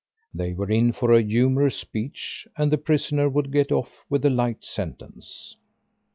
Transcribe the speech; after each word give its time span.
They 0.33 0.53
were 0.53 0.71
in 0.71 0.93
for 0.93 1.13
a 1.13 1.21
humorous 1.21 1.75
speech, 1.75 2.47
and 2.57 2.71
the 2.71 2.79
prisoner 2.79 3.29
would 3.29 3.51
get 3.51 3.71
off 3.71 4.03
with 4.09 4.25
a 4.25 4.31
light 4.31 4.63
sentence. 4.63 5.55